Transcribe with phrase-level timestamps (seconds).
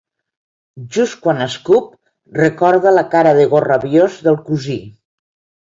[0.95, 1.91] Just quan escup
[2.39, 4.83] recorda la cara de gos rabiós del cosí.